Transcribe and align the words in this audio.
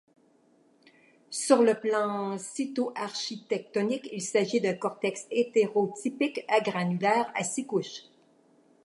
Sur 1.29 1.61
le 1.61 1.79
plan 1.79 2.35
cytoarchitectonique, 2.39 4.09
il 4.11 4.23
s'agit 4.23 4.59
d'un 4.59 4.73
cortex 4.73 5.27
hétérotypique 5.29 6.43
agranulaire 6.47 7.31
à 7.35 7.43
six 7.43 7.67
couches. 7.67 8.05